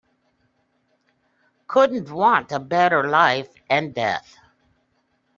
Couldn't 1.67 2.09
want 2.09 2.51
a 2.51 2.59
better 2.59 3.07
life 3.07 3.53
and 3.69 3.93
death. 3.93 4.35